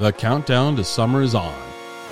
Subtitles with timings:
[0.00, 1.54] The countdown to summer is on.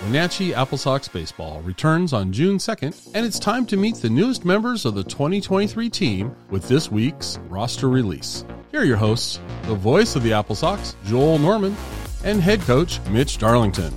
[0.02, 4.44] Wenatchee Apple Sox Baseball returns on June 2nd, and it's time to meet the newest
[4.44, 8.44] members of the 2023 team with this week's roster release.
[8.72, 11.74] Here are your hosts, the voice of the Apple Sox, Joel Norman,
[12.24, 13.94] and head coach Mitch Darlington.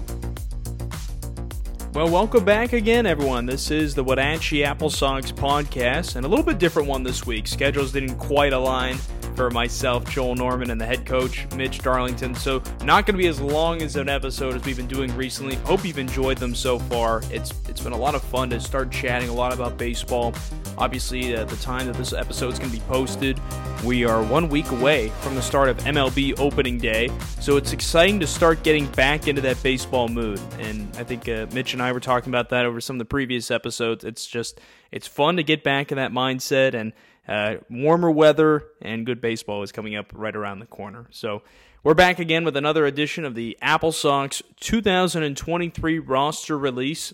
[1.94, 3.46] Well, welcome back again, everyone.
[3.46, 7.46] This is the Wenatchee Apple Sox podcast, and a little bit different one this week.
[7.46, 9.00] Schedules didn't quite align
[9.36, 12.36] for myself, Joel Norman, and the head coach, Mitch Darlington.
[12.36, 15.56] So, not going to be as long as an episode as we've been doing recently.
[15.56, 17.22] Hope you've enjoyed them so far.
[17.32, 20.34] It's it's been a lot of fun to start chatting a lot about baseball.
[20.78, 23.40] Obviously, at the time that this episode is going to be posted,
[23.84, 27.10] we are one week away from the start of MLB opening day.
[27.40, 30.40] So, it's exciting to start getting back into that baseball mood.
[30.60, 33.06] And I think uh, Mitch and I were talking about that over some of the
[33.06, 34.04] previous episodes.
[34.04, 34.60] It's just
[34.92, 36.94] it's fun to get back in that mindset and
[37.32, 41.08] uh, warmer weather and good baseball is coming up right around the corner.
[41.12, 41.44] So
[41.82, 47.14] we're back again with another edition of the Apple Sox 2023 roster release.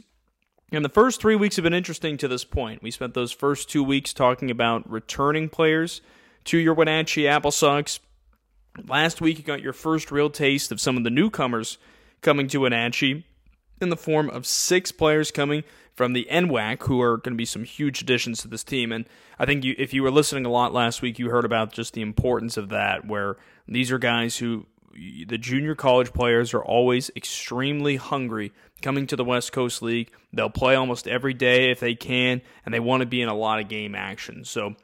[0.72, 2.82] And the first three weeks have been interesting to this point.
[2.82, 6.02] We spent those first two weeks talking about returning players
[6.46, 8.00] to your Wenatchee Apple Sox.
[8.88, 11.78] Last week, you got your first real taste of some of the newcomers
[12.22, 13.24] coming to Wenatchee
[13.80, 15.64] in the form of six players coming
[15.98, 18.92] from the NWAC, who are going to be some huge additions to this team.
[18.92, 19.06] And
[19.40, 21.94] I think you, if you were listening a lot last week, you heard about just
[21.94, 27.10] the importance of that, where these are guys who the junior college players are always
[27.16, 28.52] extremely hungry
[28.84, 30.12] coming to the West Coast League.
[30.32, 33.36] They'll play almost every day if they can, and they want to be in a
[33.36, 34.46] lot of game action.
[34.46, 34.76] So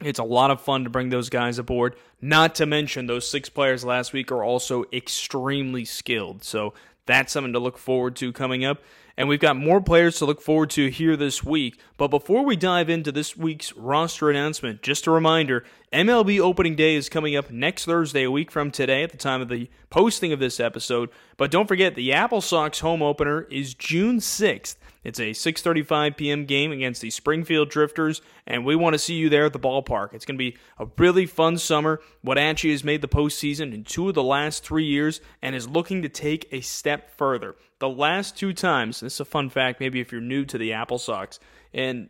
[0.00, 1.96] it's a lot of fun to bring those guys aboard.
[2.22, 6.44] Not to mention, those six players last week are also extremely skilled.
[6.44, 6.72] So
[7.04, 8.82] that's something to look forward to coming up.
[9.18, 11.80] And we've got more players to look forward to here this week.
[11.96, 16.96] But before we dive into this week's roster announcement, just a reminder MLB opening day
[16.96, 20.32] is coming up next Thursday, a week from today, at the time of the posting
[20.32, 21.08] of this episode.
[21.38, 24.76] But don't forget, the Apple Sox home opener is June 6th.
[25.04, 26.46] It's a 6:35 p.m.
[26.46, 30.12] game against the Springfield Drifters, and we want to see you there at the ballpark.
[30.12, 32.00] It's going to be a really fun summer.
[32.24, 36.02] Wenatchee has made the postseason in two of the last three years and is looking
[36.02, 37.54] to take a step further.
[37.78, 40.72] The last two times, this is a fun fact, maybe if you're new to the
[40.72, 41.38] Apple Sox,
[41.74, 42.08] and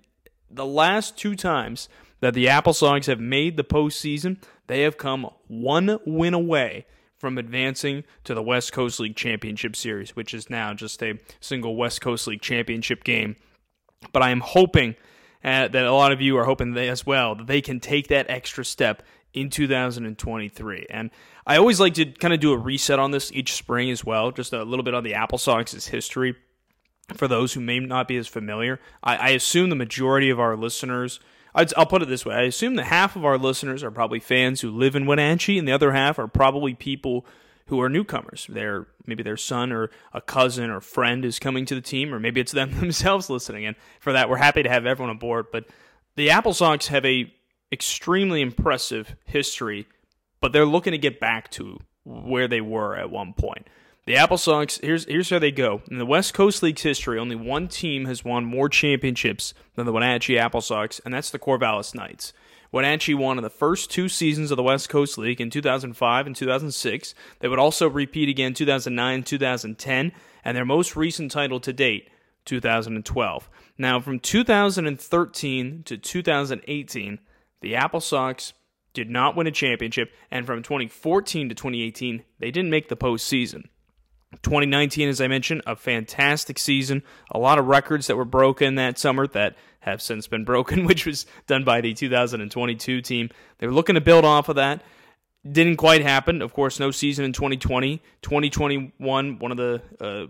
[0.50, 1.88] the last two times
[2.20, 6.86] that the Apple Sox have made the postseason, they have come one win away
[7.18, 11.76] from advancing to the West Coast League Championship Series, which is now just a single
[11.76, 13.36] West Coast League Championship game.
[14.12, 14.94] But I am hoping
[15.42, 18.28] uh, that a lot of you are hoping as well that they can take that
[18.28, 19.02] extra step
[19.36, 20.86] in 2023.
[20.90, 21.10] And
[21.46, 24.32] I always like to kind of do a reset on this each spring as well,
[24.32, 26.34] just a little bit on the Apple Sox's history.
[27.14, 30.56] For those who may not be as familiar, I, I assume the majority of our
[30.56, 31.20] listeners
[31.56, 34.20] i will put it this way: I assume that half of our listeners are probably
[34.20, 37.24] fans who live in Wenatchee, and the other half are probably people
[37.68, 38.46] who are newcomers.
[38.48, 42.20] They're maybe their son or a cousin or friend is coming to the team, or
[42.20, 43.64] maybe it's them themselves listening.
[43.64, 45.46] And for that, we're happy to have everyone on board.
[45.50, 45.64] But
[46.14, 47.32] the Apple Sox have a
[47.72, 49.86] extremely impressive history,
[50.40, 53.66] but they're looking to get back to where they were at one point.
[54.06, 55.82] The Apple Sox, here's here's how they go.
[55.90, 59.92] In the West Coast League's history, only one team has won more championships than the
[59.92, 62.32] Wenatchee Apple Sox, and that's the Corvallis Knights.
[62.70, 66.36] Wenatchee won in the first two seasons of the West Coast League in 2005 and
[66.36, 67.14] 2006.
[67.40, 70.12] They would also repeat again 2009 2010,
[70.44, 72.08] and their most recent title to date,
[72.44, 73.50] 2012.
[73.76, 77.18] Now, from 2013 to 2018,
[77.60, 78.52] the Apple Sox
[78.92, 83.64] did not win a championship, and from 2014 to 2018, they didn't make the postseason.
[84.42, 87.02] 2019, as I mentioned, a fantastic season.
[87.30, 91.06] A lot of records that were broken that summer that have since been broken, which
[91.06, 93.30] was done by the 2022 team.
[93.58, 94.82] They were looking to build off of that.
[95.50, 96.42] Didn't quite happen.
[96.42, 98.02] Of course, no season in 2020.
[98.22, 100.26] 2021, one of the uh,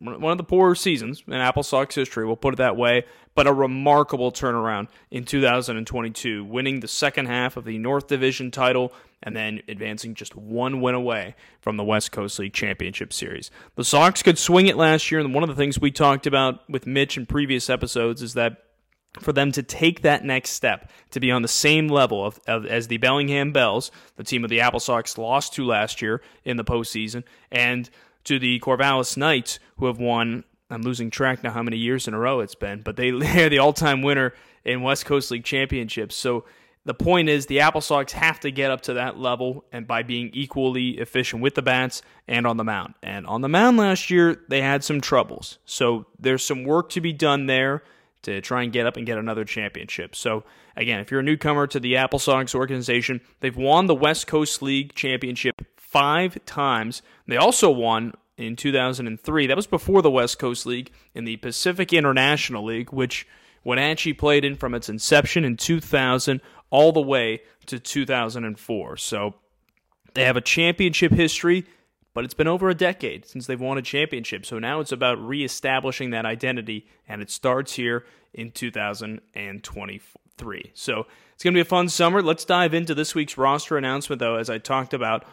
[0.00, 3.04] one of the poorer seasons in Apple Sox history, we'll put it that way,
[3.34, 8.92] but a remarkable turnaround in 2022, winning the second half of the North Division title
[9.22, 13.50] and then advancing just one win away from the West Coast League Championship Series.
[13.74, 16.68] The Sox could swing it last year, and one of the things we talked about
[16.70, 18.62] with Mitch in previous episodes is that
[19.20, 22.66] for them to take that next step to be on the same level of, of,
[22.66, 26.56] as the Bellingham Bells, the team of the Apple Sox lost to last year in
[26.56, 27.90] the postseason, and
[28.28, 30.44] to the Corvallis Knights, who have won.
[30.70, 33.08] I'm losing track now how many years in a row it's been, but they
[33.44, 34.34] are the all-time winner
[34.66, 36.14] in West Coast League championships.
[36.14, 36.44] So
[36.84, 40.02] the point is the Apple Sox have to get up to that level and by
[40.02, 42.94] being equally efficient with the bats and on the mound.
[43.02, 45.58] And on the mound last year, they had some troubles.
[45.64, 47.82] So there's some work to be done there
[48.22, 50.14] to try and get up and get another championship.
[50.14, 50.44] So
[50.76, 54.60] again, if you're a newcomer to the Apple Sox organization, they've won the West Coast
[54.60, 57.02] League championship five times.
[57.26, 59.46] They also won in 2003.
[59.46, 63.26] That was before the West Coast League in the Pacific International League, which
[63.64, 66.40] Wenatchee played in from its inception in 2000
[66.70, 68.96] all the way to 2004.
[68.96, 69.34] So
[70.14, 71.66] they have a championship history,
[72.14, 74.46] but it's been over a decade since they've won a championship.
[74.46, 78.04] So now it's about reestablishing that identity, and it starts here
[78.34, 80.70] in 2023.
[80.74, 82.20] So it's going to be a fun summer.
[82.20, 85.24] Let's dive into this week's roster announcement, though, as I talked about.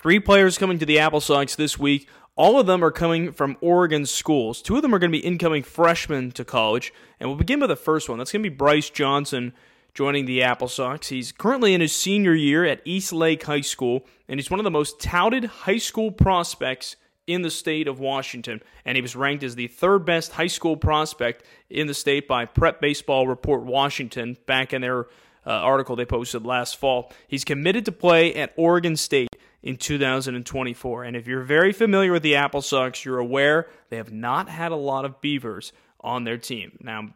[0.00, 2.08] Three players coming to the Apple Sox this week.
[2.34, 4.62] All of them are coming from Oregon schools.
[4.62, 6.92] Two of them are going to be incoming freshmen to college.
[7.20, 8.18] And we'll begin with the first one.
[8.18, 9.52] That's going to be Bryce Johnson
[9.94, 11.08] joining the Apple Sox.
[11.08, 14.70] He's currently in his senior year at Eastlake High School, and he's one of the
[14.70, 16.96] most touted high school prospects
[17.26, 18.62] in the state of Washington.
[18.84, 22.46] And he was ranked as the third best high school prospect in the state by
[22.46, 25.06] Prep Baseball Report Washington back in their
[25.46, 27.12] uh, article they posted last fall.
[27.28, 29.28] He's committed to play at Oregon State
[29.62, 31.04] in 2024.
[31.04, 34.72] And if you're very familiar with the Apple Sox, you're aware they have not had
[34.72, 36.78] a lot of Beavers on their team.
[36.80, 37.14] Now,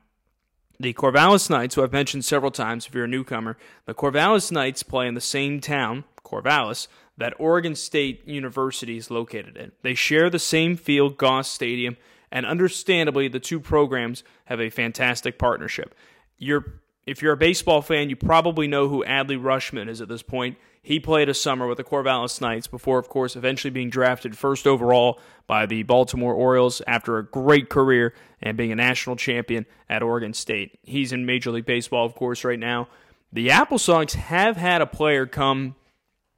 [0.79, 3.57] the Corvallis Knights, who I've mentioned several times if you're a newcomer,
[3.87, 9.57] the Corvallis Knights play in the same town, Corvallis, that Oregon State University is located
[9.57, 9.73] in.
[9.83, 11.97] They share the same field, Goss Stadium,
[12.31, 15.95] and understandably, the two programs have a fantastic partnership.
[16.37, 20.23] You're if you're a baseball fan, you probably know who Adley Rutschman is at this
[20.25, 20.59] point.
[20.87, 24.69] He played a summer with the Corvallis Knights before, of course, eventually being drafted first
[24.69, 25.19] overall
[25.49, 30.33] by the Baltimore Orioles after a great career and being a national champion at Oregon
[30.33, 30.79] State.
[30.85, 32.87] He's in Major League Baseball, of course, right now.
[33.33, 35.75] The Apple Sox have had a player come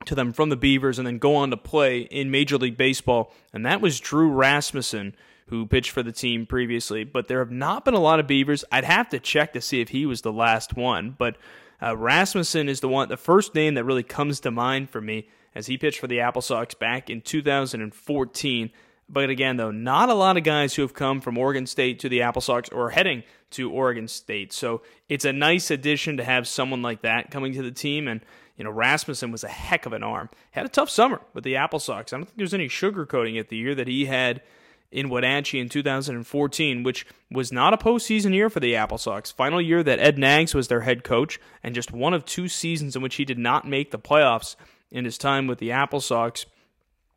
[0.07, 3.31] to them from the Beavers and then go on to play in Major League Baseball,
[3.53, 5.15] and that was Drew Rasmussen
[5.49, 8.65] who pitched for the team previously, but there have not been a lot of Beavers.
[8.73, 11.37] I'd have to check to see if he was the last one, but
[11.83, 15.29] uh, Rasmussen is the one, the first name that really comes to mind for me
[15.55, 18.71] as he pitched for the Apple Sox back in 2014.
[19.09, 22.09] But again, though, not a lot of guys who have come from Oregon State to
[22.09, 24.53] the Apple Sox or heading to Oregon State.
[24.53, 28.07] So it's a nice addition to have someone like that coming to the team.
[28.07, 28.21] And,
[28.57, 30.29] you know, Rasmussen was a heck of an arm.
[30.51, 32.13] Had a tough summer with the Apple Sox.
[32.13, 34.43] I don't think there's any sugarcoating it the year that he had
[34.91, 39.31] in Wenatchee in 2014, which was not a postseason year for the Apple Sox.
[39.31, 42.97] Final year that Ed Knaggs was their head coach, and just one of two seasons
[42.97, 44.57] in which he did not make the playoffs
[44.91, 46.47] in his time with the Apple Sox.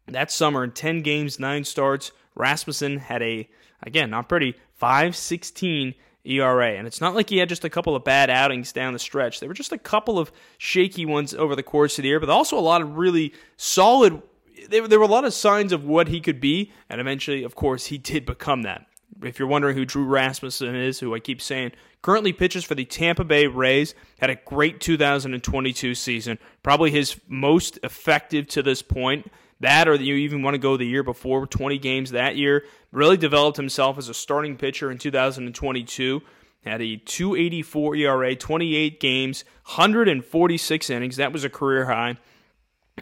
[0.07, 3.49] That summer, in 10 games, 9 starts, Rasmussen had a,
[3.81, 5.95] again, not pretty, 516
[6.25, 6.71] ERA.
[6.71, 9.39] And it's not like he had just a couple of bad outings down the stretch.
[9.39, 12.29] There were just a couple of shaky ones over the course of the year, but
[12.29, 14.21] also a lot of really solid
[14.69, 17.55] there, there were a lot of signs of what he could be, and eventually, of
[17.55, 18.85] course, he did become that.
[19.21, 21.71] If you're wondering who Drew Rasmussen is, who I keep saying
[22.01, 27.77] currently pitches for the Tampa Bay Rays, had a great 2022 season, probably his most
[27.83, 29.31] effective to this point.
[29.59, 32.65] That, or you even want to go the year before, 20 games that year.
[32.91, 36.21] Really developed himself as a starting pitcher in 2022.
[36.65, 41.17] Had a 284 ERA, 28 games, 146 innings.
[41.17, 42.17] That was a career high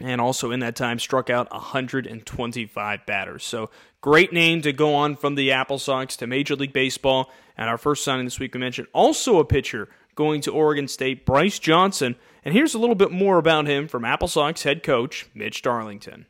[0.00, 3.44] and also in that time struck out 125 batters.
[3.44, 3.70] So
[4.00, 7.30] great name to go on from the Apple Sox to Major League Baseball.
[7.56, 11.24] And our first signing this week we mentioned also a pitcher going to Oregon State,
[11.24, 12.16] Bryce Johnson.
[12.44, 16.26] And here's a little bit more about him from Apple Sox head coach Mitch Darlington.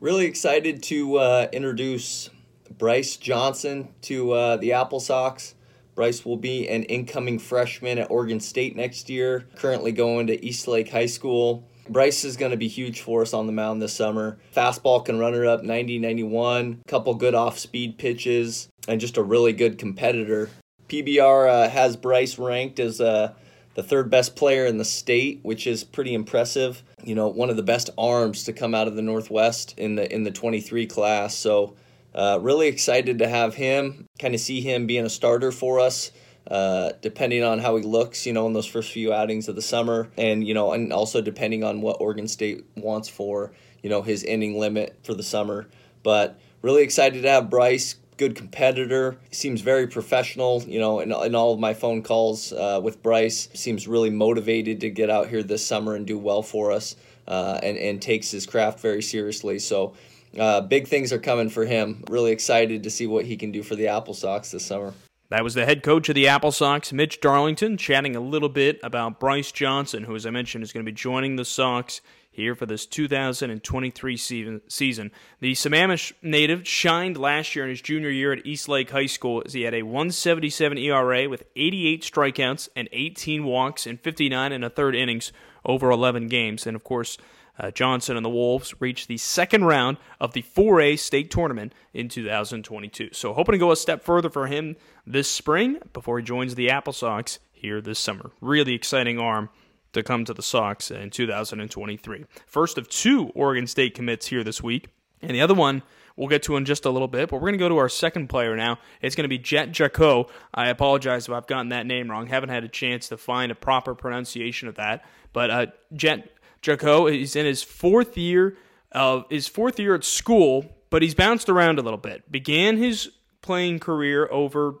[0.00, 2.30] Really excited to uh, introduce
[2.76, 5.54] Bryce Johnson to uh, the Apple Sox.
[5.96, 10.90] Bryce will be an incoming freshman at Oregon State next year, currently going to Eastlake
[10.92, 11.68] High School.
[11.88, 14.38] Bryce is going to be huge for us on the mound this summer.
[14.54, 19.22] Fastball can run her up 90 91, couple good off speed pitches, and just a
[19.22, 20.50] really good competitor.
[20.88, 23.32] PBR uh, has Bryce ranked as uh,
[23.74, 26.82] the third best player in the state, which is pretty impressive.
[27.04, 30.12] You know, one of the best arms to come out of the Northwest in the
[30.12, 31.34] in the 23 class.
[31.34, 31.74] So,
[32.14, 34.06] uh, really excited to have him.
[34.18, 36.10] Kind of see him being a starter for us
[36.48, 39.62] uh, depending on how he looks, you know, in those first few outings of the
[39.62, 43.52] summer, and you know, and also depending on what Oregon State wants for
[43.82, 45.68] you know his inning limit for the summer.
[46.02, 47.96] But really excited to have Bryce.
[48.16, 49.16] Good competitor.
[49.30, 50.62] Seems very professional.
[50.62, 54.80] You know, in, in all of my phone calls uh, with Bryce, seems really motivated
[54.80, 58.30] to get out here this summer and do well for us, uh, and and takes
[58.30, 59.58] his craft very seriously.
[59.58, 59.94] So.
[60.38, 62.04] Uh, big things are coming for him.
[62.10, 64.92] Really excited to see what he can do for the Apple Sox this summer.
[65.30, 68.80] That was the head coach of the Apple Sox, Mitch Darlington, chatting a little bit
[68.82, 72.54] about Bryce Johnson, who, as I mentioned, is going to be joining the Sox here
[72.54, 75.10] for this 2023 season.
[75.40, 79.52] The Sammamish native shined last year in his junior year at Eastlake High School as
[79.52, 84.70] he had a 177 ERA with 88 strikeouts and 18 walks in 59 and a
[84.70, 85.30] third innings
[85.62, 86.66] over 11 games.
[86.66, 87.18] And of course,
[87.58, 92.08] uh, Johnson and the Wolves reached the second round of the 4A state tournament in
[92.08, 93.10] 2022.
[93.12, 96.70] So hoping to go a step further for him this spring before he joins the
[96.70, 98.30] Apple Sox here this summer.
[98.40, 99.48] Really exciting arm
[99.92, 102.24] to come to the Sox in 2023.
[102.46, 104.88] First of two Oregon State commits here this week,
[105.22, 105.82] and the other one
[106.18, 107.30] we'll get to in just a little bit.
[107.30, 108.78] But we're going to go to our second player now.
[109.00, 110.28] It's going to be Jhett Jacquot.
[110.52, 112.26] I apologize if I've gotten that name wrong.
[112.26, 115.04] Haven't had a chance to find a proper pronunciation of that.
[115.32, 116.30] But uh, Jhett
[116.62, 118.56] Jacquot is in his fourth year
[118.92, 122.30] of his fourth year at school, but he's bounced around a little bit.
[122.30, 123.10] Began his
[123.42, 124.76] playing career over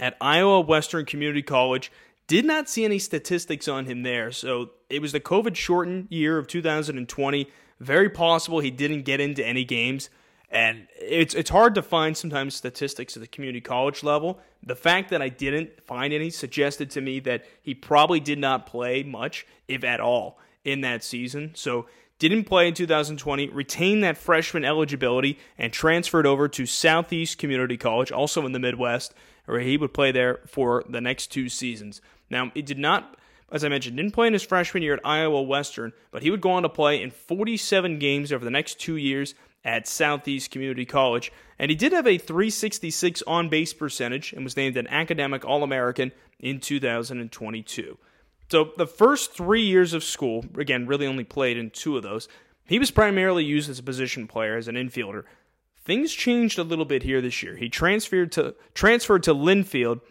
[0.00, 1.92] at Iowa Western Community College.
[2.26, 4.30] Did not see any statistics on him there.
[4.32, 7.48] So it was the COVID shortened year of 2020.
[7.80, 10.08] Very possible he didn't get into any games.
[10.48, 14.38] And it's it's hard to find sometimes statistics at the community college level.
[14.62, 18.66] The fact that I didn't find any suggested to me that he probably did not
[18.66, 21.52] play much, if at all, in that season.
[21.54, 21.86] So
[22.18, 28.12] didn't play in 2020, retained that freshman eligibility, and transferred over to Southeast Community College,
[28.12, 29.12] also in the Midwest,
[29.46, 32.00] where he would play there for the next two seasons.
[32.30, 33.16] Now, it did not,
[33.50, 36.40] as I mentioned, didn't play in his freshman year at Iowa Western, but he would
[36.40, 40.84] go on to play in 47 games over the next two years at Southeast Community
[40.84, 41.32] College.
[41.58, 45.62] And he did have a 366 on base percentage and was named an academic All
[45.62, 47.98] American in 2022.
[48.52, 52.28] So the first three years of school, again, really only played in two of those,
[52.66, 55.22] he was primarily used as a position player, as an infielder.
[55.86, 57.56] Things changed a little bit here this year.
[57.56, 60.02] He transferred to transferred to Linfield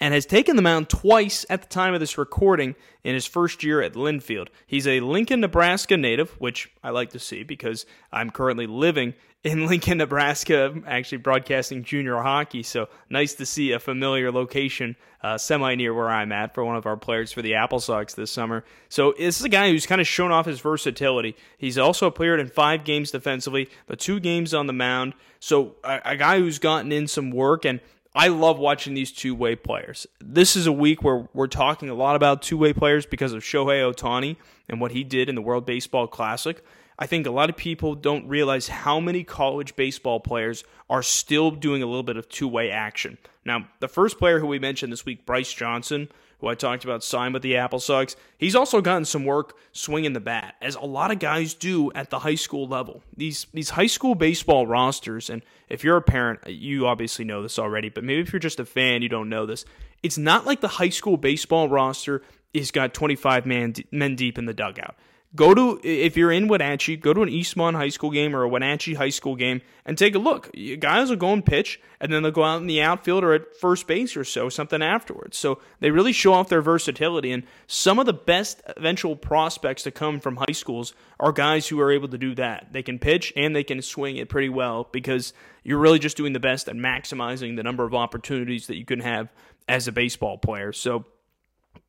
[0.00, 3.62] and has taken the mound twice at the time of this recording in his first
[3.62, 4.48] year at Linfield.
[4.66, 9.12] He's a Lincoln, Nebraska native, which I like to see because I'm currently living
[9.42, 12.62] in Lincoln, Nebraska, actually broadcasting junior hockey.
[12.62, 16.76] So nice to see a familiar location uh, semi near where I'm at for one
[16.76, 18.64] of our players for the Apple Sox this summer.
[18.90, 21.36] So this is a guy who's kind of shown off his versatility.
[21.56, 25.14] He's also appeared in five games defensively, the two games on the mound.
[25.38, 27.80] So a, a guy who's gotten in some work and
[28.14, 30.06] I love watching these two way players.
[30.20, 33.42] This is a week where we're talking a lot about two way players because of
[33.42, 34.36] Shohei Ohtani
[34.68, 36.62] and what he did in the World Baseball Classic.
[37.02, 41.50] I think a lot of people don't realize how many college baseball players are still
[41.50, 43.16] doing a little bit of two way action.
[43.42, 47.02] Now, the first player who we mentioned this week, Bryce Johnson, who I talked about
[47.02, 50.80] signed with the Apple Sox, he's also gotten some work swinging the bat, as a
[50.80, 53.02] lot of guys do at the high school level.
[53.16, 55.40] These these high school baseball rosters, and
[55.70, 58.66] if you're a parent, you obviously know this already, but maybe if you're just a
[58.66, 59.64] fan, you don't know this.
[60.02, 62.20] It's not like the high school baseball roster
[62.52, 64.96] is got 25 man, men deep in the dugout.
[65.36, 68.48] Go to if you're in Wenatchee, go to an Eastmont High School game or a
[68.48, 70.50] Wenatchee High School game and take a look.
[70.80, 73.54] Guys will go and pitch, and then they'll go out in the outfield or at
[73.56, 75.38] first base or so, something afterwards.
[75.38, 77.30] So they really show off their versatility.
[77.30, 81.78] And some of the best eventual prospects to come from high schools are guys who
[81.78, 82.72] are able to do that.
[82.72, 85.32] They can pitch and they can swing it pretty well because
[85.62, 88.98] you're really just doing the best at maximizing the number of opportunities that you can
[88.98, 89.28] have
[89.68, 90.72] as a baseball player.
[90.72, 91.04] So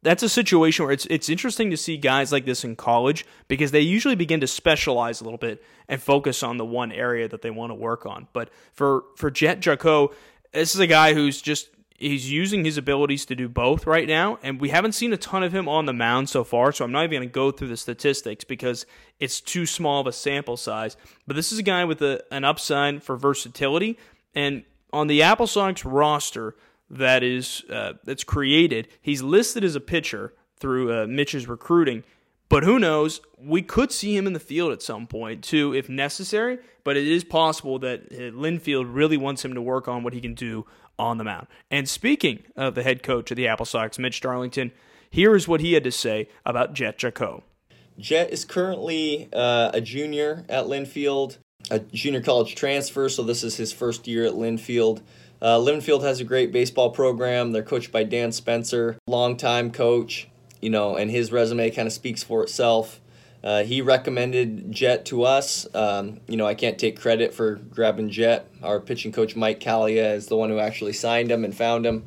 [0.04, 3.72] that's a situation where it's it's interesting to see guys like this in college because
[3.72, 7.42] they usually begin to specialize a little bit and focus on the one area that
[7.42, 8.28] they want to work on.
[8.34, 10.14] But for for Jhett Jacquot,
[10.54, 11.70] this is a guy who's just
[12.02, 15.44] he's using his abilities to do both right now, and we haven't seen a ton
[15.44, 16.72] of him on the mound so far.
[16.72, 18.88] So I'm not even going to go through the statistics because
[19.20, 20.98] it's too small of a sample size.
[21.28, 24.00] But this is a guy with a, an upside for versatility,
[24.34, 26.56] and on the Apple Sox roster
[26.92, 28.88] that is uh, that's created.
[29.02, 32.04] He's listed as a pitcher through uh, Mitch's recruiting,
[32.50, 33.22] but who knows?
[33.40, 36.60] We could see him in the field at some point too, if necessary.
[36.84, 40.22] But it is possible that uh, Linfield really wants him to work on what he
[40.22, 40.66] can do
[40.98, 41.48] on the mound.
[41.70, 44.72] And speaking of the head coach of the Apple Sox, Mitch Darlington,
[45.10, 47.44] here is what he had to say about Jhett Jacquot.
[48.00, 51.38] Jhett is currently uh, a junior at Linfield,
[51.70, 55.02] a junior college transfer, so this is his first year at Linfield.
[55.42, 57.52] Uh, Linfield has a great baseball program.
[57.52, 60.30] They're coached by Dan Spencer, longtime coach,
[60.62, 63.02] you know, and his resume kind of speaks for itself.
[63.44, 65.66] Uh, he recommended Jhett to us.
[65.74, 68.48] Um, you know, I can't take credit for grabbing Jhett.
[68.62, 72.06] Our pitching coach, Mike Calia, is the one who actually signed him and found him.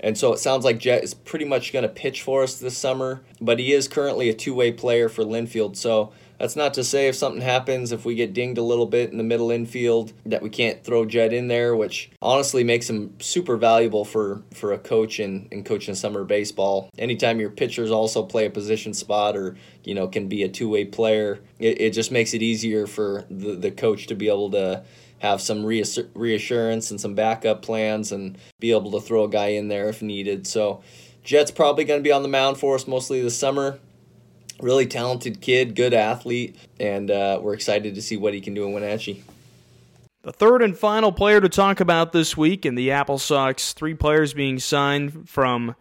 [0.00, 2.76] And so it sounds like Jhett is pretty much going to pitch for us this
[2.76, 5.76] summer, but he is currently a two way player for Linfield.
[5.76, 6.12] So
[6.42, 9.16] that's not to say if something happens, if we get dinged a little bit in
[9.16, 13.56] the middle infield, that we can't throw Jhett in there, which honestly makes him super
[13.56, 16.90] valuable for, for a coach in, in coaching summer baseball.
[16.98, 20.68] Anytime your pitchers also play a position spot or, you know, can be a two
[20.68, 24.50] way player, it, it just makes it easier for the, the coach to be able
[24.50, 24.82] to
[25.20, 29.68] have some reassurance and some backup plans and be able to throw a guy in
[29.68, 30.48] there if needed.
[30.48, 30.82] So
[31.22, 33.78] Jhett's probably going to be on the mound for us mostly this summer
[34.62, 38.64] really talented kid, good athlete, and uh, we're excited to see what he can do
[38.64, 39.24] in Wenatchee.
[40.22, 43.94] The third and final player to talk about this week in the Apple Sox, three
[43.94, 45.74] players being signed from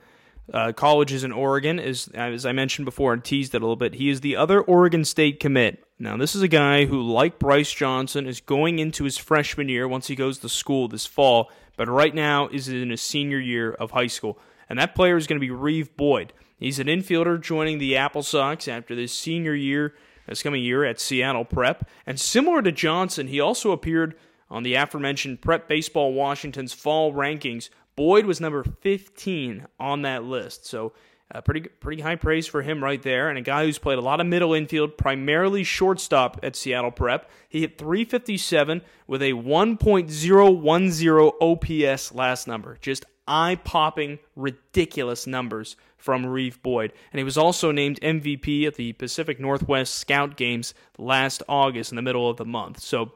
[0.52, 3.94] uh, colleges in Oregon, is as I mentioned before and teased it a little bit.
[3.94, 5.84] He is the other Oregon State commit.
[6.00, 9.88] Now, this is a guy who, like Bryce Johnson, is going into his freshman year
[9.88, 13.72] once he goes to school this fall, but right now is in his senior year
[13.72, 14.40] of high school.
[14.68, 16.34] And that player is going to be Reeve Boyd.
[16.62, 19.96] He's an infielder joining the Apple Sox after this senior year,
[20.28, 21.90] this coming year at Seattle Prep.
[22.06, 24.14] And similar to Johnson, he also appeared
[24.48, 27.72] on the aforementioned Prep Baseball Washington's fall rankings.
[27.96, 30.68] Boyd was number 15 on that list.
[30.68, 30.94] So,
[31.34, 34.02] uh, pretty pretty high praise for him right there, and a guy who's played a
[34.02, 37.32] lot of middle infield, primarily shortstop at Seattle Prep.
[37.50, 46.62] He hit 357 with a 1.010 OPS last number, just eye-popping, ridiculous numbers from Reeve
[46.64, 46.94] Boyd.
[47.12, 51.96] And he was also named MVP at the Pacific Northwest Scout Games last August in
[51.96, 52.80] the middle of the month.
[52.80, 53.14] So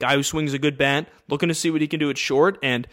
[0.00, 2.58] guy who swings a good bat, looking to see what he can do at short.
[2.62, 2.88] And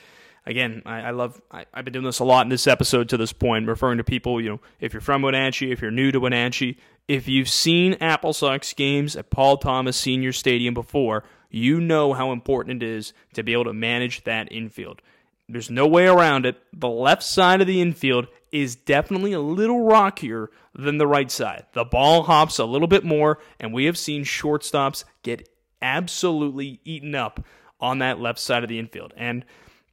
[0.46, 1.42] again, I, I love.
[1.52, 4.04] I, have been doing this a lot in this episode to this point, referring to
[4.04, 4.40] people.
[4.42, 6.78] You know, if you're from Wenatchee, if you're new to Wenatchee,
[7.08, 12.32] if you've seen Apple Sox games at Paul Thomas Senior Stadium before, you know how
[12.32, 15.02] important it is to be able to manage that infield.
[15.50, 16.62] There's no way around it.
[16.74, 21.66] The left side of the infield is definitely a little rockier than the right side.
[21.74, 25.48] The ball hops a little bit more, and we have seen shortstops get
[25.82, 27.46] absolutely eaten up
[27.80, 29.14] on that left side of the infield.
[29.16, 29.46] And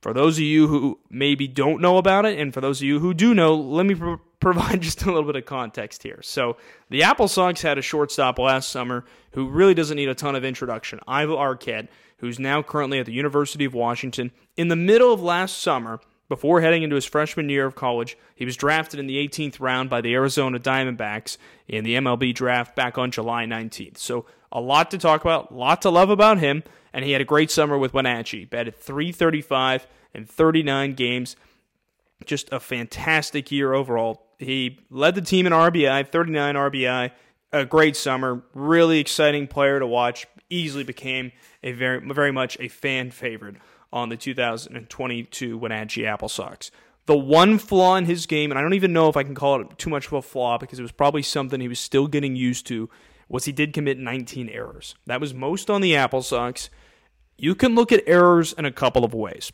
[0.05, 2.99] for those of you who maybe don't know about it, and for those of you
[3.01, 6.21] who do know, let me pro- provide just a little bit of context here.
[6.21, 6.59] So,
[6.91, 10.45] the Apple Sox had a shortstop last summer who really doesn't need a ton of
[10.45, 11.01] introduction.
[11.09, 14.31] Aiva Arquette, who's now currently at the University of Washington.
[14.59, 18.45] In the middle of last summer, before heading into his freshman year of college, he
[18.45, 22.99] was drafted in the 18th round by the Arizona Diamondbacks in the MLB draft back
[22.99, 23.97] on July 19th.
[23.97, 27.21] So, a lot to talk about, a lot to love about him, and he had
[27.21, 28.45] a great summer with Wenatchee.
[28.45, 31.37] Batted 335 in 39 games.
[32.25, 34.29] Just a fantastic year overall.
[34.39, 37.11] He led the team in RBI, 39 RBI.
[37.53, 40.27] A great summer, really exciting player to watch.
[40.49, 43.57] Easily became a very, very much a fan favorite
[43.93, 46.71] on the 2022 Wenatchee Apple Sox.
[47.07, 49.61] The one flaw in his game, and I don't even know if I can call
[49.61, 52.35] it too much of a flaw because it was probably something he was still getting
[52.35, 52.89] used to,
[53.29, 54.95] was he did commit 19 errors.
[55.07, 56.71] That was most on the Apple Sox.
[57.37, 59.53] You can look at errors in a couple of ways.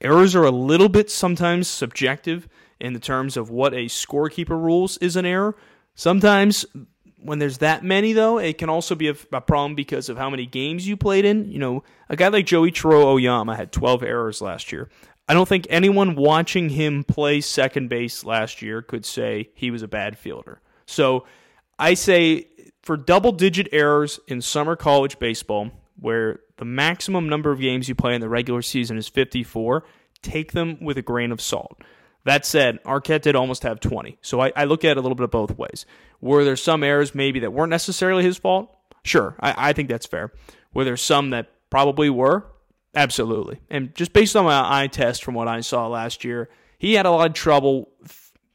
[0.00, 2.48] Errors are a little bit sometimes subjective
[2.80, 5.56] in the terms of what a scorekeeper rules is an error.
[5.94, 6.66] Sometimes
[7.24, 10.28] when there's that many, though, it can also be a, a, problem because of how
[10.28, 11.50] many games you played in.
[11.50, 14.90] You know, a guy like Joichiro Oyama had 12 errors last year.
[15.26, 19.82] I don't think anyone watching him play second base last year could say he was
[19.82, 20.60] a bad fielder.
[20.86, 21.24] So
[21.78, 22.48] I say
[22.84, 27.94] for double digit errors in summer college baseball, where the maximum number of games you
[27.94, 29.84] play in the regular season is 54,
[30.22, 31.82] take them with a grain of salt.
[32.24, 34.18] That said, Arquette did almost have 20.
[34.22, 35.84] So I, I, look at it a little bit of both ways.
[36.20, 38.74] Were there some errors maybe that weren't necessarily his fault?
[39.02, 40.32] Sure, I, I think that's fair.
[40.72, 42.46] Were there some that probably were?
[42.94, 43.60] Absolutely.
[43.68, 47.06] And just based on my eye test from what I saw last year, he had
[47.06, 47.90] a lot of trouble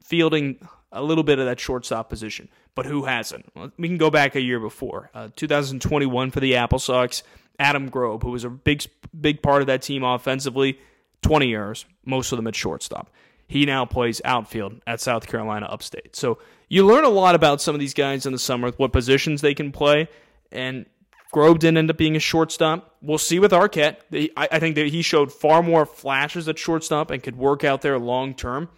[0.03, 3.45] fielding a little bit of that shortstop position but who hasn't?
[3.77, 7.23] We can go back a year before, uh, 2021 for the Apple Sox.
[7.59, 8.83] Adam Grobe, who was a big
[9.19, 10.79] big part of that team offensively,
[11.21, 13.11] 20 years, most of them at shortstop.
[13.47, 16.15] He now plays outfield at South Carolina Upstate.
[16.15, 16.37] So
[16.69, 19.53] you learn a lot about some of these guys in the summer, what positions they
[19.53, 20.07] can play,
[20.51, 20.85] and
[21.33, 22.95] Grobe didn't end up being a shortstop.
[23.01, 23.97] We'll see with Arquette.
[24.35, 27.99] I think that he showed far more flashes at shortstop and could work out there
[27.99, 28.69] long term.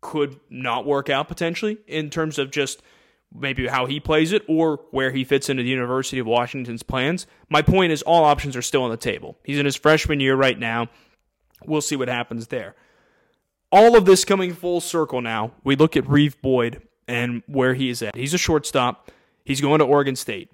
[0.00, 2.82] Could not work out potentially in terms of just
[3.34, 7.26] maybe how he plays it or where he fits into the University of Washington's plans.
[7.48, 9.38] My point is, all options are still on the table.
[9.44, 10.88] He's in his freshman year right now.
[11.64, 12.74] We'll see what happens there.
[13.70, 15.52] All of this coming full circle now.
[15.62, 18.16] We look at Reeve Boyd and where he is at.
[18.16, 19.10] He's a shortstop.
[19.44, 20.50] He's going to Oregon State.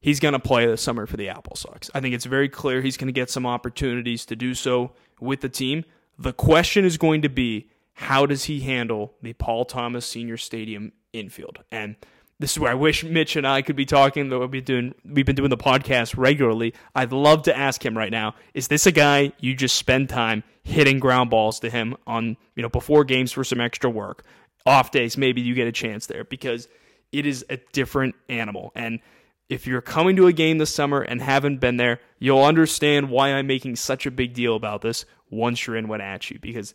[0.00, 1.90] He's going to play this summer for the Apple Sox.
[1.94, 5.40] I think it's very clear he's going to get some opportunities to do so with
[5.40, 5.84] the team.
[6.18, 10.92] The question is going to be how does he handle the Paul Thomas Senior Stadium
[11.12, 11.60] infield?
[11.72, 11.96] And
[12.40, 14.28] this is where I wish Mitch and I could be talking.
[14.28, 16.74] Though we've been doing we've been doing the podcast regularly.
[16.94, 20.42] I'd love to ask him right now: Is this a guy you just spend time
[20.64, 24.24] hitting ground balls to him on you know before games for some extra work?
[24.66, 26.68] Off days, maybe you get a chance there because
[27.12, 28.72] it is a different animal.
[28.74, 29.00] And
[29.48, 33.28] if you're coming to a game this summer and haven't been there, you'll understand why
[33.28, 36.74] I'm making such a big deal about this once you're in Wenatchee because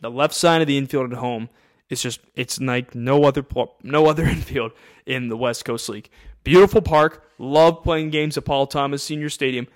[0.00, 1.48] the left side of the infield at home
[1.88, 3.44] It's just it's like no other
[3.82, 4.72] no other infield
[5.06, 6.10] in the West Coast League.
[6.44, 7.24] Beautiful park.
[7.38, 9.66] Love playing games at Paul Thomas Senior Stadium.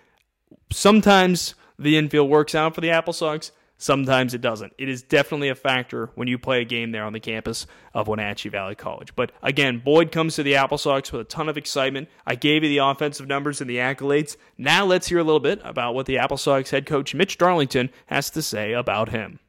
[0.71, 3.53] Sometimes the infield works out for the Apple Sox.
[3.83, 4.73] Sometimes it doesn't.
[4.79, 8.07] It is definitely a factor when you play a game there on the campus of
[8.07, 9.13] Wenatchee Valley College.
[9.17, 12.09] But again, Boyd comes to the Apple Sox with a ton of excitement.
[12.25, 14.37] I gave you the offensive numbers and the accolades.
[14.57, 17.91] Now let's hear a little bit about what the Apple Sox head coach Mitch Darlington
[18.07, 19.41] has to say about him.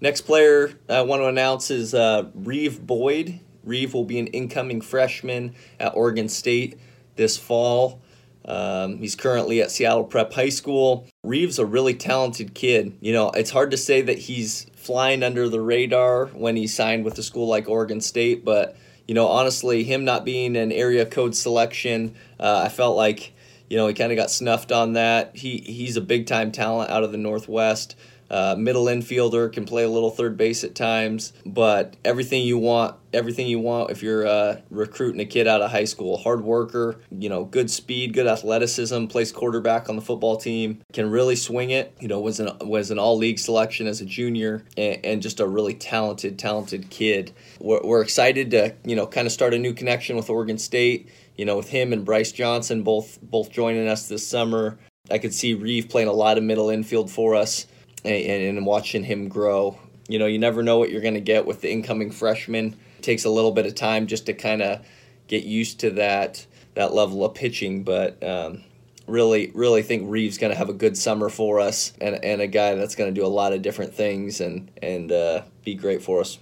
[0.00, 3.40] Next player I want to announce is uh, Reeve Boyd.
[3.64, 6.78] Reeve will be an incoming freshman at Oregon State
[7.16, 8.00] this fall.
[8.46, 11.06] Um, he's currently at Seattle Prep High School.
[11.22, 12.96] Reeves a really talented kid.
[13.00, 17.04] You know, it's hard to say that he's flying under the radar when he signed
[17.04, 21.04] with a school like Oregon State, but you know, honestly, him not being an area
[21.04, 23.34] code selection, uh, I felt like
[23.68, 25.36] you know he kind of got snuffed on that.
[25.36, 27.96] He he's a big time talent out of the Northwest.
[28.30, 32.94] Uh, middle infielder can play a little third base at times, but everything you want,
[33.12, 36.16] everything you want if you're uh, recruiting a kid out of high school.
[36.16, 41.10] Hard worker, you know, good speed, good athleticism, plays quarterback on the football team, can
[41.10, 41.92] really swing it.
[41.98, 45.40] You know, was an was an all league selection as a junior, and, and just
[45.40, 47.32] a really talented, talented kid.
[47.58, 51.08] We're, we're excited to you know kind of start a new connection with Oregon State.
[51.36, 54.78] You know, with him and Bryce Johnson both both joining us this summer.
[55.10, 57.66] I could see Reeve playing a lot of middle infield for us
[58.04, 59.78] and, and watching him grow.
[60.08, 62.76] You know, you never know what you're going to get with the incoming freshman.
[62.98, 64.84] It takes a little bit of time just to kind of
[65.28, 68.62] get used to that that level of pitching, but um,
[69.06, 72.46] really, really think Reeves going to have a good summer for us, and and a
[72.46, 76.02] guy that's going to do a lot of different things and and uh, be great
[76.02, 76.38] for us.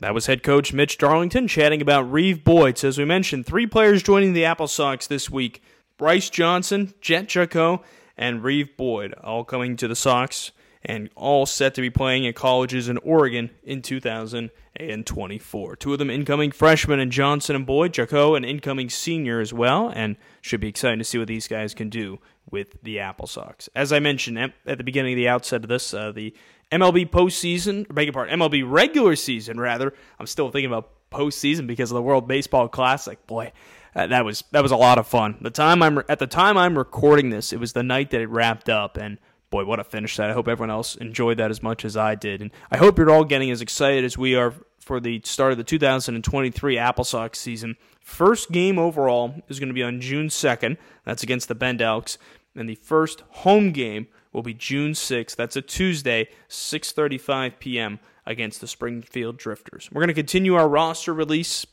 [0.00, 2.78] That was head coach Mitch Darlington chatting about Reeve Boyd.
[2.78, 5.62] So as we mentioned, three players joining the Apple Sox this week:
[5.96, 7.82] Bryce Johnson, Jhett Jacquot,
[8.16, 10.52] and Reeve Boyd, all coming to the Sox
[10.84, 15.76] and all set to be playing at colleges in Oregon in 2024.
[15.76, 19.88] Two of them incoming freshmen and Johnson and Boyd, Jacquot an incoming senior as well,
[19.94, 22.18] and should be exciting to see what these guys can do
[22.50, 23.68] with the Apple Sox.
[23.74, 26.34] As I mentioned at the beginning of the outset of this, uh, the
[26.70, 29.94] MLB postseason, beg your pardon, MLB regular season rather.
[30.18, 33.24] I'm still thinking about postseason because of the World Baseball Classic.
[33.26, 33.52] Boy,
[33.94, 35.38] uh, that was that was a lot of fun.
[35.40, 38.28] The time I'm at the time I'm recording this, it was the night that it
[38.28, 39.18] wrapped up, and
[39.50, 40.30] boy, what a finish that.
[40.30, 42.42] I hope everyone else enjoyed that as much as I did.
[42.42, 45.58] And I hope you're all getting as excited as we are for the start of
[45.58, 47.76] the 2023 Apple Sox season.
[48.00, 50.76] First game overall is going to be on June 2nd.
[51.04, 52.18] That's against the Bend Elks.
[52.54, 55.36] And the first home game will be June 6th.
[55.36, 58.00] That's a Tuesday, 6:35 p.m.
[58.26, 59.90] against the Springfield Drifters.
[59.92, 61.66] We're going to continue our roster release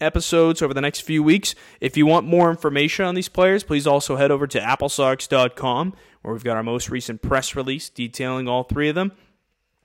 [0.00, 1.54] episodes over the next few weeks.
[1.80, 6.32] If you want more information on these players, please also head over to applesox.com where
[6.32, 9.12] we've got our most recent press release detailing all three of them.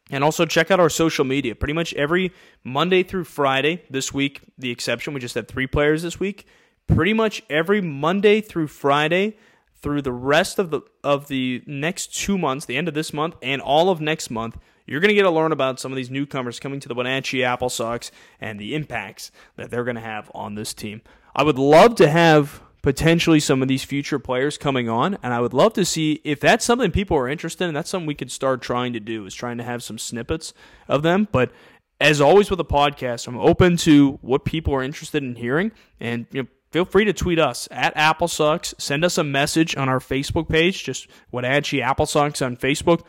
[0.09, 1.53] And also check out our social media.
[1.53, 2.31] Pretty much every
[2.63, 6.47] Monday through Friday, this week, the exception, we just had three players this week.
[6.87, 9.37] Pretty much every Monday through Friday,
[9.81, 13.35] through the rest of the of the next two months, the end of this month
[13.41, 16.09] and all of next month, you're going to get to learn about some of these
[16.09, 18.11] newcomers coming to the Wenatchee Apple Sox
[18.41, 21.01] and the impacts that they're going to have on this team.
[21.35, 25.17] I would love to have potentially some of these future players coming on.
[25.21, 27.73] And I would love to see if that's something people are interested in.
[27.73, 30.53] That's something we could start trying to do is trying to have some snippets
[30.87, 31.27] of them.
[31.31, 31.51] But
[31.99, 35.71] as always with a podcast, I'm open to what people are interested in hearing.
[35.99, 38.73] And you know, feel free to tweet us at Apple Sox.
[38.77, 43.03] Send us a message on our Facebook page, just Wenatchee Apple Sox on Facebook.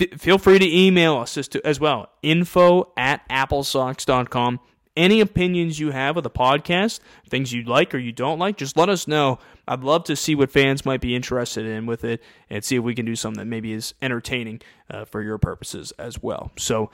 [0.00, 4.60] F- feel free to email us as, to, as well, info at applesox.com
[4.96, 8.76] any opinions you have of the podcast, things you like or you don't like, just
[8.76, 9.38] let us know.
[9.66, 12.82] I'd love to see what fans might be interested in with it and see if
[12.82, 14.60] we can do something that maybe is entertaining
[14.90, 16.50] uh, for your purposes as well.
[16.58, 16.90] So,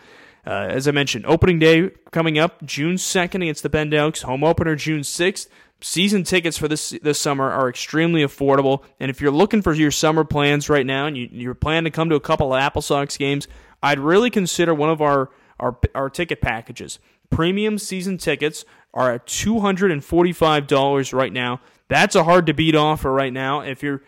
[0.46, 4.44] uh, as I mentioned, opening day coming up June 2nd against the Bend Elks, home
[4.44, 5.48] opener June 6th.
[5.82, 9.90] Season tickets for this this summer are extremely affordable, and if you're looking for your
[9.90, 12.80] summer plans right now and you, you're planning to come to a couple of Apple
[12.80, 13.46] Sox games,
[13.82, 16.98] I'd really consider one of our our, our ticket packages.
[17.28, 21.60] Premium season tickets are at $245 right now.
[21.88, 23.60] That's a hard to beat offer right now.
[23.60, 24.02] If you're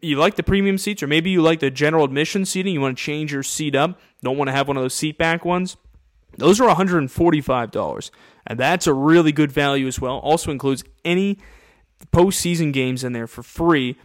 [0.00, 2.96] you like the premium seats or maybe you like the general admission seating, you want
[2.96, 5.76] to change your seat up, don't want to have one of those seat back ones.
[6.38, 8.10] Those are $145.
[8.46, 10.18] And that's a really good value as well.
[10.18, 11.38] Also includes any
[12.12, 13.96] postseason games in there for free.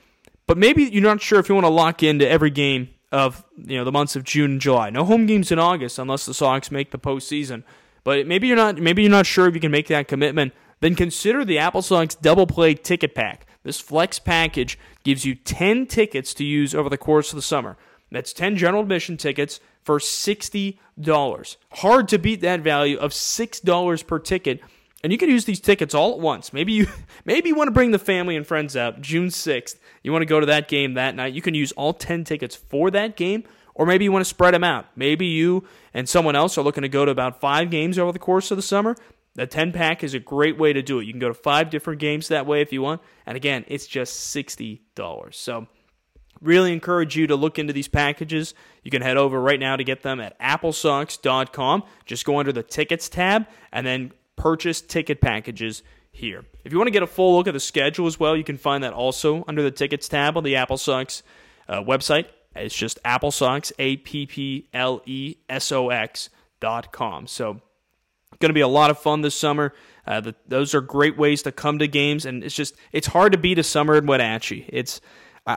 [0.47, 3.77] But maybe you're not sure if you want to lock into every game of you
[3.77, 4.89] know the months of June and July.
[4.89, 7.63] No home games in August unless the Sox make the postseason.
[8.03, 10.53] But maybe you're not maybe you're not sure if you can make that commitment.
[10.79, 13.45] Then consider the Apple Sox double play ticket pack.
[13.63, 17.77] This flex package gives you 10 tickets to use over the course of the summer.
[18.09, 21.57] That's 10 general admission tickets for $60.
[21.71, 24.61] Hard to beat that value of $6 per ticket.
[25.01, 26.53] And you can use these tickets all at once.
[26.53, 26.85] Maybe you
[27.25, 29.77] maybe you want to bring the family and friends out June 6th.
[30.03, 31.33] You want to go to that game that night.
[31.33, 34.53] You can use all 10 tickets for that game or maybe you want to spread
[34.53, 34.85] them out.
[34.95, 38.19] Maybe you and someone else are looking to go to about 5 games over the
[38.19, 38.95] course of the summer.
[39.33, 41.05] The 10 pack is a great way to do it.
[41.05, 43.01] You can go to 5 different games that way if you want.
[43.25, 44.81] And again, it's just $60.
[45.33, 45.65] So
[46.41, 48.53] Really encourage you to look into these packages.
[48.83, 51.83] You can head over right now to get them at applesox.com.
[52.05, 56.45] Just go under the tickets tab and then purchase ticket packages here.
[56.63, 58.57] If you want to get a full look at the schedule as well, you can
[58.57, 62.25] find that also under the tickets tab on the Apple uh, website.
[62.55, 67.27] It's just Applesox, A P P L E S O X dot com.
[67.27, 67.61] So,
[68.39, 69.73] going to be a lot of fun this summer.
[70.07, 73.31] Uh, the, those are great ways to come to games, and it's just it's hard
[73.33, 74.65] to beat a summer in Wenatchee.
[74.69, 75.01] It's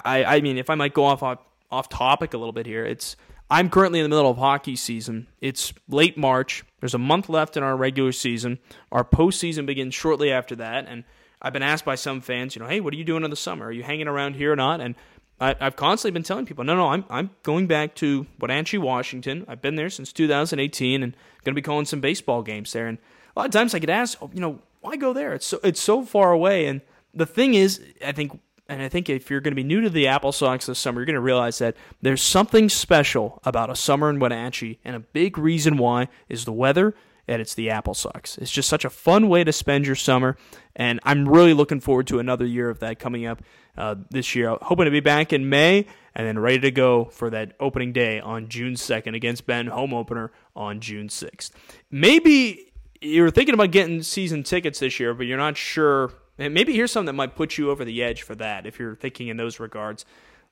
[0.04, 1.38] I, I mean, if I might go off, off
[1.70, 3.16] off topic a little bit here, it's
[3.50, 5.26] I'm currently in the middle of hockey season.
[5.40, 6.64] It's late March.
[6.80, 8.58] There's a month left in our regular season.
[8.90, 11.04] Our postseason begins shortly after that, and
[11.40, 13.36] I've been asked by some fans, you know, hey, what are you doing in the
[13.36, 13.66] summer?
[13.66, 14.80] Are you hanging around here or not?
[14.80, 14.94] And
[15.40, 19.44] I, have constantly been telling people, no, no, I'm I'm going back to Wenatchee, Washington.
[19.48, 21.12] I've been there since 2018, and
[21.44, 22.86] going to be calling some baseball games there.
[22.86, 22.98] And
[23.36, 25.34] a lot of times I get asked, oh, you know, why go there?
[25.34, 26.66] It's so it's so far away.
[26.66, 26.80] And
[27.12, 29.90] the thing is, I think and I think if you're going to be new to
[29.90, 33.76] the Apple Sox this summer, you're going to realize that there's something special about a
[33.76, 36.94] summer in Wenatchee, and a big reason why is the weather
[37.28, 38.36] and it's the Apple Sox.
[38.38, 40.36] It's just such a fun way to spend your summer,
[40.74, 43.42] and I'm really looking forward to another year of that coming up
[43.76, 44.56] uh, this year.
[44.60, 48.20] Hoping to be back in May and then ready to go for that opening day
[48.20, 51.52] on June 2nd against Bend, home opener on June 6th.
[51.90, 56.74] Maybe you're thinking about getting season tickets this year, but you're not sure and maybe
[56.74, 59.36] here's something that might put you over the edge for that if you're thinking in
[59.36, 60.04] those regards.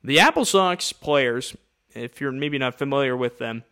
[0.02, 1.56] The Apple Sox players,
[1.94, 3.64] if you're maybe not familiar with them,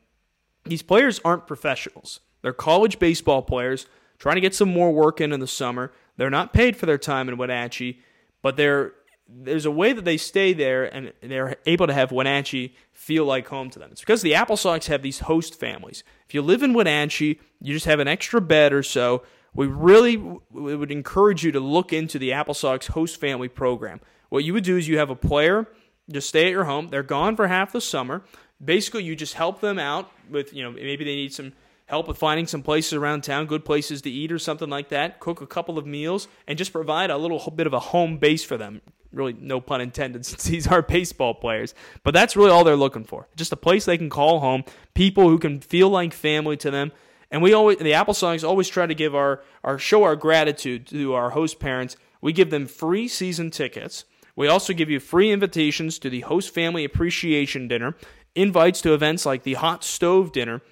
[0.64, 2.20] these players aren't professionals.
[2.42, 3.86] They're college baseball players
[4.18, 5.92] trying to get some more work in in the summer.
[6.16, 8.00] They're not paid for their time in Wenatchee,
[8.42, 13.24] but there's a way that they stay there and they're able to have Wenatchee feel
[13.24, 13.90] like home to them.
[13.92, 16.02] It's because the Apple Sox have these host families.
[16.26, 19.22] If you live in Wenatchee, you just have an extra bed or so
[19.54, 24.00] we really we would encourage you to look into the Apple Sox host family program.
[24.28, 25.66] What you would do is you have a player
[26.10, 26.88] just stay at your home.
[26.88, 28.22] They're gone for half the summer.
[28.64, 31.52] Basically, you just help them out with, you know, maybe they need some
[31.86, 35.20] help with finding some places around town, good places to eat or something like that.
[35.20, 38.44] Cook a couple of meals and just provide a little bit of a home base
[38.44, 38.80] for them.
[39.12, 41.74] Really, no pun intended, since these are baseball players.
[42.04, 43.28] But that's really all they're looking for.
[43.36, 46.92] Just a place they can call home, people who can feel like family to them,
[47.30, 50.86] and we always, the Apple Sox always try to give our, our show our gratitude
[50.88, 51.96] to our host parents.
[52.20, 54.04] We give them free season tickets.
[54.34, 57.96] We also give you free invitations to the host family appreciation dinner,
[58.34, 60.62] invites to events like the hot stove dinner,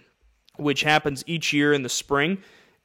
[0.57, 2.39] which happens each year in the spring,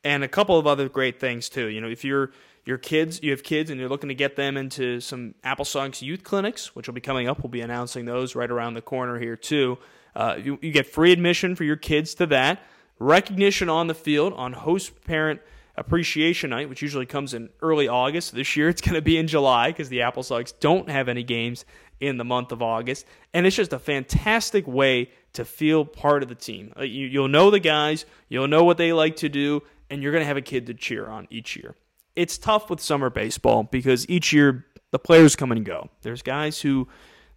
[0.04, 1.68] and a couple of other great things too.
[1.68, 2.32] You know, if you're
[2.66, 6.02] your kids, you have kids, and you're looking to get them into some Apple Sox
[6.02, 7.42] youth clinics, which will be coming up.
[7.42, 9.78] We'll be announcing those right around the corner here too.
[10.16, 12.62] Uh, you, you get free admission for your kids to that
[13.02, 15.42] recognition on the field on host parent
[15.76, 18.36] appreciation night, which usually comes in early August.
[18.36, 21.24] This year it's going to be in July because the Apple Sox don't have any
[21.24, 21.66] games
[22.00, 23.06] in the month of August.
[23.34, 26.74] And it's just a fantastic way to feel part of the team.
[26.78, 30.12] Uh, you, will know the guys, you'll know what they like to do, and you're
[30.12, 31.76] going to have a kid to cheer on each year.
[32.16, 35.90] It's tough with summer baseball because each year the players come and go.
[36.02, 36.88] There's guys who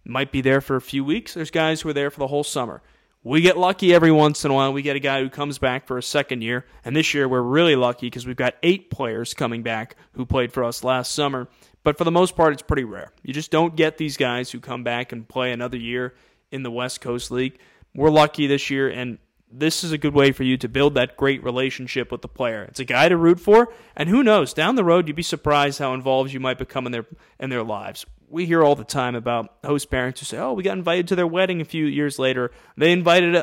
[0.03, 2.43] might be there for a few weeks, there's guys who are there for the whole
[2.43, 2.83] summer.
[3.25, 4.71] We get lucky every once in a while.
[4.71, 6.63] We get a guy who comes back for a second year.
[6.83, 10.53] And this year, we're really lucky because we've got eight players coming back who played
[10.53, 11.47] for us last summer.
[11.83, 13.11] But for the most part, it's pretty rare.
[13.23, 16.13] You just don't get these guys who come back and play another year
[16.51, 17.57] in the West Coast League.
[17.95, 19.17] We're lucky this year, and
[19.51, 22.61] this is a good way for you to build that great relationship with the player.
[22.65, 25.79] It's a guy to root for, and who knows, down the road you'd be surprised
[25.79, 27.07] how involved you might become in their
[27.39, 30.63] in their lives we hear all the time about host parents who say, "Oh, we
[30.63, 32.51] got invited to their wedding a few years later.
[32.77, 33.35] They invited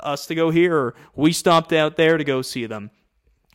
[0.00, 2.90] us to go here, or we stopped out there to go see them."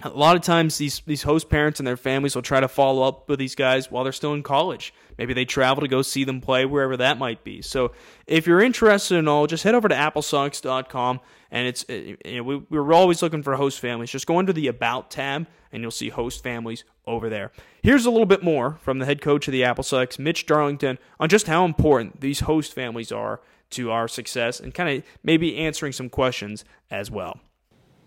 [0.02, 3.04] A lot of times, these these host parents and their families will try to follow
[3.04, 4.94] up with these guys while they're still in college.
[5.18, 7.62] Maybe they travel to go see them play wherever that might be.
[7.62, 7.92] So,
[8.26, 11.20] if you're interested in all, just head over to applesox.com
[11.52, 14.12] and it's know, we, we're always looking for host families.
[14.12, 17.52] Just go under the About tab and you'll see host families over there.
[17.82, 20.98] Here's a little bit more from the head coach of the Apple Sox, Mitch Darlington,
[21.20, 25.58] on just how important these host families are to our success and kind of maybe
[25.58, 27.40] answering some questions as well.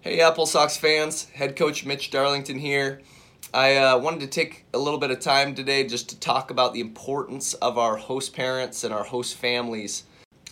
[0.01, 3.01] Hey, Apple Sox fans, head coach Mitch Darlington here.
[3.55, 6.73] I uh, wanted to take a little bit of time today just to talk about
[6.73, 10.05] the importance of our host parents and our host families.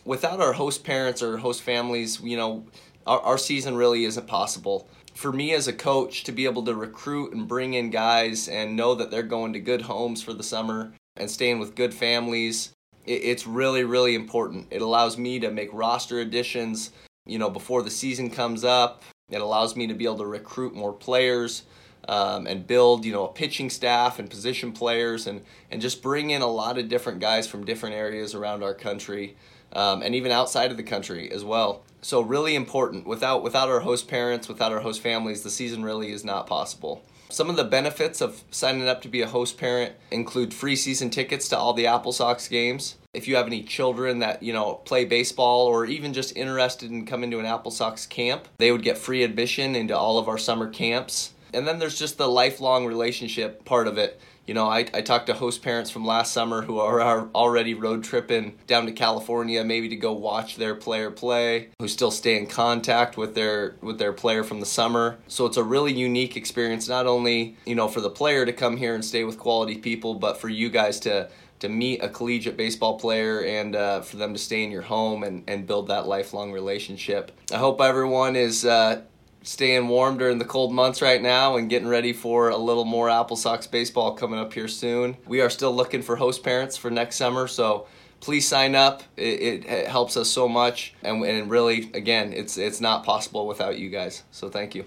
[0.05, 2.65] Without our host parents or host families, you know,
[3.07, 4.89] our, our season really isn't possible.
[5.15, 8.77] For me as a coach to be able to recruit and bring in guys and
[8.77, 12.73] know that they're going to good homes for the summer and staying with good families,
[13.05, 14.69] it, it's really, really important.
[14.71, 16.93] It allows me to make roster additions,
[17.27, 19.03] you know, before the season comes up.
[19.31, 21.65] It allows me to be able to recruit more players
[22.09, 26.31] um, and build, you know, a pitching staff and position players and, and just bring
[26.31, 29.37] in a lot of different guys from different areas around our country
[29.73, 31.83] um, and even outside of the country as well.
[32.03, 33.07] So really important.
[33.07, 37.03] Without without our host parents, without our host families, the season really is not possible.
[37.29, 41.11] Some of the benefits of signing up to be a host parent include free season
[41.11, 42.97] tickets to all the Apple Sox games.
[43.15, 47.07] If you have any children that, you know, play baseball or even just interested in
[47.07, 50.39] coming to an Apple Sox camp, they would get free admission into all of our
[50.39, 51.33] summer camps.
[51.55, 54.21] And then there's just the lifelong relationship part of it.
[54.47, 57.75] You know, I, I talked to host parents from last summer who are, are already
[57.75, 62.37] road tripping down to California maybe to go watch their player play, who still stay
[62.37, 65.19] in contact with their with their player from the summer.
[65.29, 68.77] So it's a really unique experience, not only, you know, for the player to come
[68.77, 71.29] here and stay with quality people, but for you guys to
[71.61, 75.23] to meet a collegiate baseball player and uh, for them to stay in your home
[75.23, 77.31] and, and build that lifelong relationship.
[77.53, 79.03] I hope everyone is uh,
[79.43, 83.09] staying warm during the cold months right now and getting ready for a little more
[83.09, 85.17] Apple Sox baseball coming up here soon.
[85.27, 87.87] We are still looking for host parents for next summer, so
[88.21, 89.03] please sign up.
[89.17, 93.47] It, it, it helps us so much, and, and really, again, it's it's not possible
[93.47, 94.23] without you guys.
[94.31, 94.85] So thank you.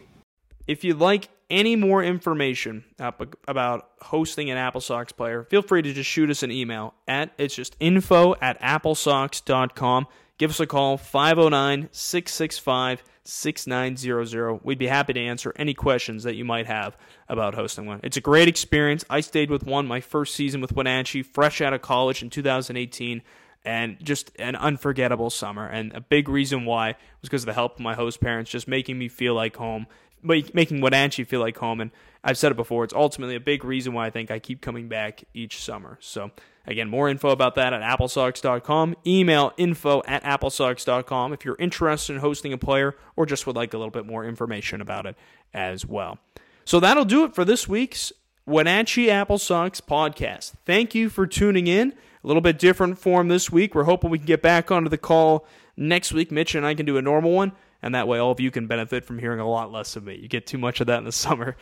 [0.67, 5.93] If you'd like any more information about hosting an Apple Sox player, feel free to
[5.93, 10.07] just shoot us an email at it's just info at applesox.com.
[10.37, 14.59] Give us a call 509 665 6900.
[14.63, 16.97] We'd be happy to answer any questions that you might have
[17.29, 17.99] about hosting one.
[18.03, 19.05] It's a great experience.
[19.09, 23.21] I stayed with one my first season with Wenatchee, fresh out of college in 2018,
[23.65, 25.65] and just an unforgettable summer.
[25.65, 28.67] And a big reason why was because of the help of my host parents, just
[28.67, 29.87] making me feel like home,
[30.23, 31.81] making Wenatchee feel like home.
[31.81, 31.91] And
[32.23, 34.87] I've said it before, it's ultimately a big reason why I think I keep coming
[34.87, 35.97] back each summer.
[36.01, 36.31] So,
[36.65, 38.95] again, more info about that at applesox.com.
[39.05, 43.73] Email info at applesox.com if you're interested in hosting a player or just would like
[43.73, 45.17] a little bit more information about it
[45.53, 46.17] as well.
[46.65, 48.13] So, that'll do it for this week's
[48.45, 50.53] Wenatchee Apple Sox podcast.
[50.65, 51.93] Thank you for tuning in.
[52.23, 53.75] A little bit different form this week.
[53.75, 56.31] We're hoping we can get back onto the call next week.
[56.31, 57.51] Mitch and I can do a normal one
[57.83, 60.15] and that way all of you can benefit from hearing a lot less of me.
[60.15, 61.57] You get too much of that in the summer,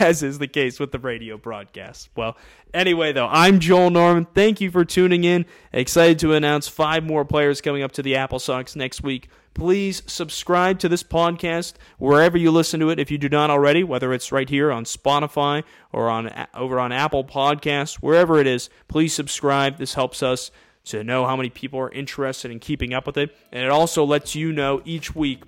[0.00, 2.08] as is the case with the radio broadcast.
[2.16, 2.36] Well,
[2.72, 4.26] anyway, though, I'm Joel Norman.
[4.32, 5.44] Thank you for tuning in.
[5.72, 9.28] Excited to announce five more players coming up to the Apple Sox next week.
[9.54, 13.82] Please subscribe to this podcast wherever you listen to it if you do not already,
[13.82, 18.68] whether it's right here on Spotify or on over on Apple Podcasts, wherever it is.
[18.86, 19.78] Please subscribe.
[19.78, 20.50] This helps us
[20.86, 23.36] to know how many people are interested in keeping up with it.
[23.52, 25.42] And it also lets you know each week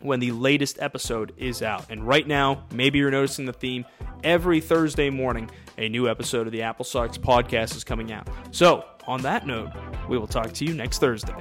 [0.00, 1.86] when the latest episode is out.
[1.90, 3.84] And right now, maybe you're noticing the theme.
[4.24, 8.28] Every Thursday morning, a new episode of the Apple Sox podcast is coming out.
[8.50, 9.70] So, on that note,
[10.08, 11.34] we will talk to you next Thursday.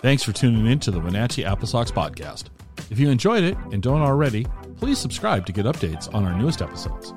[0.00, 2.44] Thanks for tuning in to the Wenatchee Apple Sox podcast.
[2.90, 6.62] If you enjoyed it and don't already, please subscribe to get updates on our newest
[6.62, 7.12] episodes.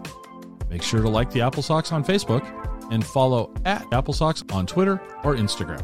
[0.74, 2.44] Make sure to like the Apple Sox on Facebook
[2.92, 5.84] and follow at Apple Sox on Twitter or Instagram.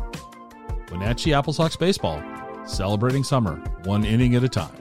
[0.89, 2.19] Wenatchee Apple Sox Baseball,
[2.65, 4.75] celebrating summer one inning at a time.